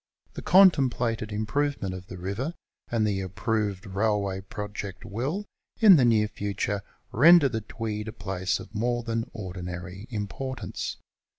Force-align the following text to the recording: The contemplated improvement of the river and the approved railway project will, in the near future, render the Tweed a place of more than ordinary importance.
The 0.33 0.41
contemplated 0.41 1.31
improvement 1.31 1.93
of 1.93 2.07
the 2.07 2.17
river 2.17 2.55
and 2.89 3.05
the 3.05 3.21
approved 3.21 3.85
railway 3.85 4.41
project 4.41 5.05
will, 5.05 5.45
in 5.79 5.95
the 5.95 6.05
near 6.05 6.27
future, 6.27 6.81
render 7.11 7.47
the 7.47 7.61
Tweed 7.61 8.07
a 8.07 8.11
place 8.11 8.59
of 8.59 8.73
more 8.73 9.03
than 9.03 9.29
ordinary 9.31 10.07
importance. 10.09 10.97